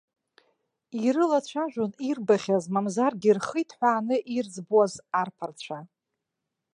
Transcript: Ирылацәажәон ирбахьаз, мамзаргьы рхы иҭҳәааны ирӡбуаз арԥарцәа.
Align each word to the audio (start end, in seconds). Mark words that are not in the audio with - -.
Ирылацәажәон 1.05 1.91
ирбахьаз, 2.07 2.65
мамзаргьы 2.73 3.31
рхы 3.37 3.57
иҭҳәааны 3.63 4.15
ирӡбуаз 4.35 4.93
арԥарцәа. 5.19 5.79